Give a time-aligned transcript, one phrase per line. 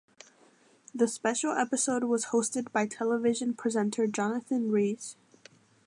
[0.95, 5.15] The special episode was hosted by television presenter Jonathan Ruiz.